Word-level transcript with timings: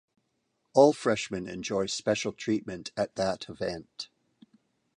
All 0.73 0.93
freshmen 0.93 1.47
enjoy 1.47 1.85
special 1.85 2.33
treatment 2.33 2.89
at 2.97 3.13
that 3.17 3.47
event. 3.49 4.07